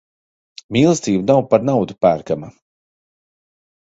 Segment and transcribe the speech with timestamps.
[0.77, 2.51] Mīlestība nav par naudu pērkama.